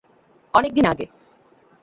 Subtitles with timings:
[0.53, 1.05] অনেক দিন আগে।